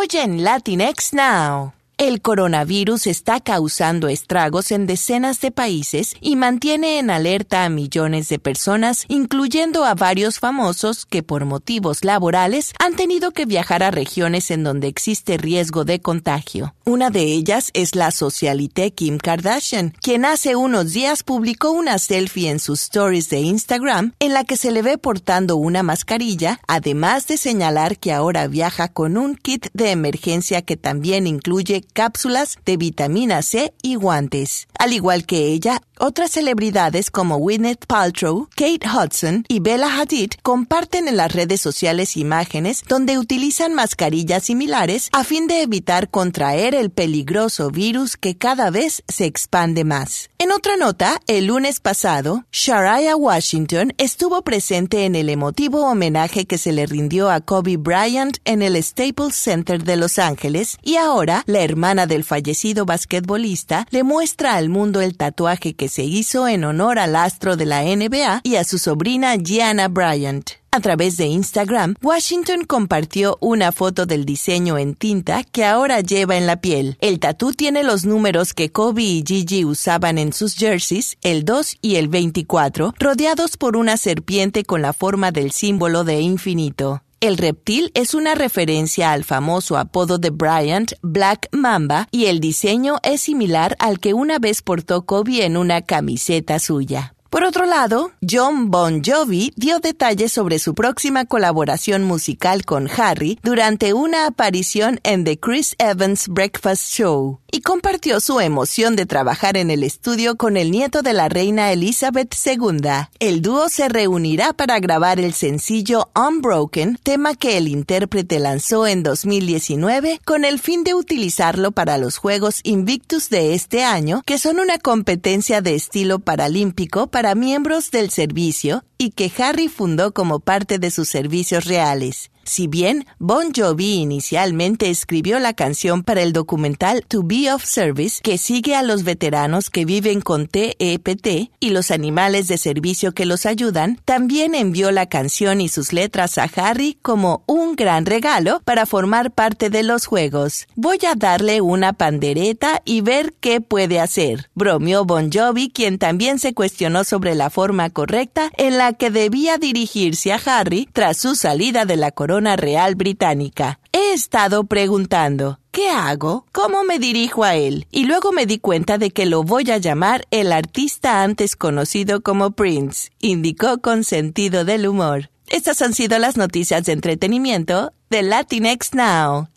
[0.00, 1.79] Hoy en Latinx Now.
[2.00, 8.30] El coronavirus está causando estragos en decenas de países y mantiene en alerta a millones
[8.30, 13.90] de personas, incluyendo a varios famosos que por motivos laborales han tenido que viajar a
[13.90, 16.74] regiones en donde existe riesgo de contagio.
[16.86, 22.48] Una de ellas es la socialité Kim Kardashian, quien hace unos días publicó una selfie
[22.48, 27.26] en sus stories de Instagram en la que se le ve portando una mascarilla, además
[27.26, 32.76] de señalar que ahora viaja con un kit de emergencia que también incluye cápsulas de
[32.76, 34.68] vitamina C y guantes.
[34.78, 41.08] Al igual que ella, otras celebridades como Gwyneth Paltrow, Kate Hudson y Bella Hadid comparten
[41.08, 46.90] en las redes sociales imágenes donde utilizan mascarillas similares a fin de evitar contraer el
[46.90, 50.30] peligroso virus que cada vez se expande más.
[50.38, 56.56] En otra nota, el lunes pasado, Shariah Washington estuvo presente en el emotivo homenaje que
[56.56, 61.42] se le rindió a Kobe Bryant en el Staples Center de Los Ángeles y ahora
[61.46, 66.64] la hermana del fallecido basquetbolista le muestra al mundo el tatuaje que se hizo en
[66.64, 70.50] honor al astro de la NBA y a su sobrina Gianna Bryant.
[70.72, 76.36] A través de Instagram, Washington compartió una foto del diseño en tinta que ahora lleva
[76.36, 76.98] en la piel.
[77.00, 81.78] El tatú tiene los números que Kobe y Gigi usaban en sus jerseys, el 2
[81.80, 87.02] y el 24, rodeados por una serpiente con la forma del símbolo de infinito.
[87.20, 92.96] El reptil es una referencia al famoso apodo de Bryant, Black Mamba, y el diseño
[93.02, 97.14] es similar al que una vez portó Kobe en una camiseta suya.
[97.28, 103.38] Por otro lado, John Bon Jovi dio detalles sobre su próxima colaboración musical con Harry
[103.42, 109.56] durante una aparición en The Chris Evans Breakfast Show y compartió su emoción de trabajar
[109.56, 113.08] en el estudio con el nieto de la reina Elizabeth II.
[113.18, 119.02] El dúo se reunirá para grabar el sencillo Unbroken, tema que el intérprete lanzó en
[119.02, 124.58] 2019 con el fin de utilizarlo para los Juegos Invictus de este año, que son
[124.58, 130.78] una competencia de estilo paralímpico para miembros del servicio y que Harry fundó como parte
[130.78, 132.30] de sus servicios reales.
[132.44, 138.20] Si bien Bon Jovi inicialmente escribió la canción para el documental To Be of Service,
[138.22, 143.12] que sigue a los veteranos que viven con TEPT e y los animales de servicio
[143.12, 148.04] que los ayudan, también envió la canción y sus letras a Harry como un gran
[148.04, 150.66] regalo para formar parte de los juegos.
[150.74, 156.40] Voy a darle una pandereta y ver qué puede hacer, bromeó Bon Jovi, quien también
[156.40, 161.84] se cuestionó sobre la forma correcta en que debía dirigirse a Harry tras su salida
[161.84, 163.80] de la corona real británica.
[163.92, 166.46] He estado preguntando, ¿qué hago?
[166.52, 167.86] ¿Cómo me dirijo a él?
[167.90, 172.20] Y luego me di cuenta de que lo voy a llamar el artista antes conocido
[172.20, 175.30] como Prince, indicó con sentido del humor.
[175.46, 179.48] Estas han sido las noticias de entretenimiento de Latinx Now.